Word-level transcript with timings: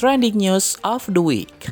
Trending 0.00 0.40
News 0.40 0.80
of 0.80 1.04
the 1.12 1.20
Week. 1.20 1.68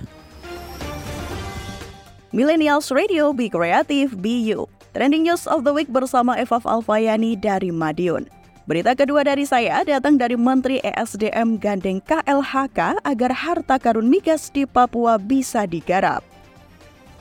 Millennials 2.29 2.93
Radio 2.93 3.33
Be 3.33 3.49
Creative 3.49 4.21
Be 4.21 4.45
You. 4.45 4.68
Trending 4.92 5.25
News 5.25 5.49
of 5.49 5.65
the 5.65 5.73
Week 5.73 5.89
bersama 5.89 6.36
Eva 6.36 6.60
Alfayani 6.60 7.41
dari 7.41 7.72
Madiun. 7.72 8.29
Berita 8.68 8.93
kedua 8.93 9.25
dari 9.25 9.48
saya 9.48 9.80
datang 9.80 10.20
dari 10.20 10.36
Menteri 10.36 10.77
ESDM 10.84 11.56
gandeng 11.56 12.04
KLHK 12.04 13.00
agar 13.00 13.32
harta 13.32 13.80
karun 13.80 14.12
migas 14.12 14.52
di 14.52 14.68
Papua 14.68 15.16
bisa 15.16 15.64
digarap. 15.64 16.20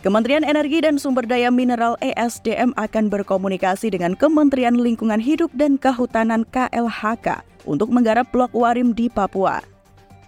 Kementerian 0.03 0.43
Energi 0.43 0.83
dan 0.83 0.99
Sumber 0.99 1.23
Daya 1.23 1.47
Mineral 1.47 1.95
ESDM 2.03 2.75
akan 2.75 3.07
berkomunikasi 3.07 3.95
dengan 3.95 4.11
Kementerian 4.11 4.75
Lingkungan 4.75 5.23
Hidup 5.23 5.55
dan 5.55 5.79
Kehutanan 5.79 6.43
KLHK 6.51 7.47
untuk 7.63 7.95
menggarap 7.95 8.27
blok 8.35 8.51
Warim 8.51 8.91
di 8.91 9.07
Papua. 9.07 9.76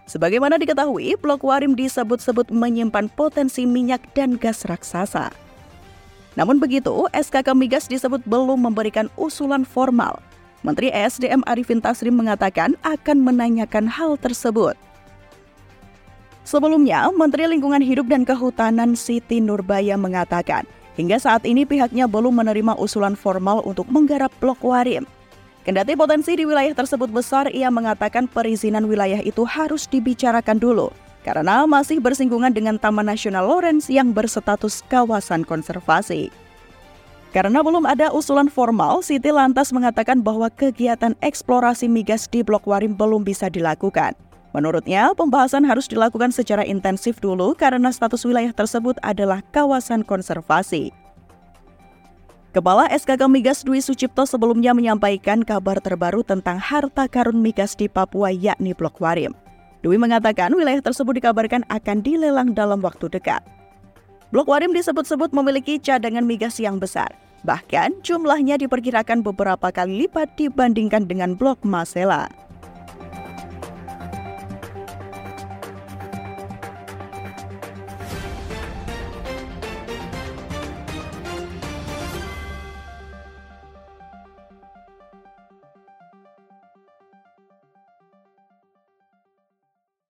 Sebagaimana 0.10 0.58
diketahui, 0.58 1.14
blok 1.22 1.46
Warim 1.46 1.78
disebut-sebut 1.78 2.50
menyimpan 2.50 3.14
potensi 3.14 3.70
minyak 3.70 4.02
dan 4.18 4.42
gas 4.42 4.66
raksasa. 4.66 5.30
Namun 6.34 6.58
begitu, 6.58 7.06
SKK 7.14 7.54
Migas 7.54 7.86
disebut 7.86 8.26
belum 8.26 8.66
memberikan 8.66 9.06
usulan 9.22 9.62
formal. 9.62 10.18
Menteri 10.66 10.90
ESDM 10.90 11.46
Arifin 11.46 11.78
Tasrim 11.78 12.18
mengatakan 12.18 12.74
akan 12.82 13.22
menanyakan 13.22 13.86
hal 13.86 14.18
tersebut. 14.18 14.74
Sebelumnya, 16.42 17.14
Menteri 17.14 17.46
Lingkungan 17.46 17.86
Hidup 17.86 18.10
dan 18.10 18.26
Kehutanan 18.26 18.98
Siti 18.98 19.38
Nurbaya 19.38 19.94
mengatakan, 19.94 20.66
hingga 20.98 21.22
saat 21.22 21.46
ini 21.46 21.70
pihaknya 21.70 22.10
belum 22.10 22.42
menerima 22.42 22.74
usulan 22.82 23.14
formal 23.14 23.62
untuk 23.62 23.86
menggarap 23.94 24.34
blok 24.42 24.58
Warim. 24.66 25.06
Kendati 25.68 25.94
potensi 25.94 26.34
di 26.40 26.48
wilayah 26.48 26.72
tersebut 26.72 27.12
besar, 27.12 27.52
ia 27.52 27.68
mengatakan 27.68 28.26
perizinan 28.32 28.88
wilayah 28.88 29.20
itu 29.20 29.44
harus 29.44 29.86
dibicarakan 29.86 30.58
dulu 30.58 30.90
karena 31.24 31.68
masih 31.68 32.00
bersinggungan 32.00 32.56
dengan 32.56 32.80
Taman 32.80 33.06
Nasional 33.06 33.46
Lawrence 33.46 33.92
yang 33.92 34.16
berstatus 34.16 34.82
kawasan 34.88 35.44
konservasi. 35.44 36.32
Karena 37.30 37.62
belum 37.62 37.86
ada 37.86 38.10
usulan 38.10 38.50
formal, 38.50 39.06
Siti 39.06 39.30
lantas 39.30 39.70
mengatakan 39.70 40.26
bahwa 40.26 40.50
kegiatan 40.50 41.14
eksplorasi 41.22 41.86
migas 41.86 42.26
di 42.26 42.42
Blok 42.42 42.66
Warim 42.66 42.98
belum 42.98 43.22
bisa 43.22 43.54
dilakukan. 43.54 44.18
Menurutnya, 44.50 45.14
pembahasan 45.14 45.62
harus 45.62 45.86
dilakukan 45.86 46.34
secara 46.34 46.66
intensif 46.66 47.22
dulu 47.22 47.54
karena 47.54 47.94
status 47.94 48.26
wilayah 48.26 48.50
tersebut 48.50 48.98
adalah 49.06 49.46
kawasan 49.54 50.02
konservasi. 50.02 50.90
Kepala 52.50 52.90
SKK 52.90 53.30
Migas 53.30 53.62
Dwi 53.62 53.78
Sucipto 53.78 54.26
sebelumnya 54.26 54.74
menyampaikan 54.74 55.46
kabar 55.46 55.78
terbaru 55.78 56.26
tentang 56.26 56.58
harta 56.58 57.06
karun 57.06 57.46
migas 57.46 57.78
di 57.78 57.86
Papua 57.86 58.34
yakni 58.34 58.74
Blok 58.74 58.98
Warim. 58.98 59.38
Dwi 59.86 60.02
mengatakan 60.02 60.58
wilayah 60.58 60.82
tersebut 60.82 61.22
dikabarkan 61.22 61.62
akan 61.70 62.02
dilelang 62.02 62.58
dalam 62.58 62.82
waktu 62.82 63.06
dekat. 63.06 63.46
Blok 64.34 64.50
Warim 64.50 64.74
disebut-sebut 64.74 65.30
memiliki 65.30 65.78
cadangan 65.78 66.26
migas 66.26 66.58
yang 66.58 66.82
besar. 66.82 67.14
Bahkan 67.46 68.02
jumlahnya 68.02 68.58
diperkirakan 68.58 69.22
beberapa 69.22 69.70
kali 69.70 70.10
lipat 70.10 70.34
dibandingkan 70.34 71.06
dengan 71.06 71.38
Blok 71.38 71.62
Masela. 71.62 72.34